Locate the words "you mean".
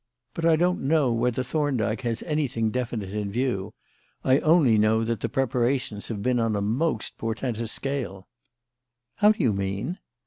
9.43-9.99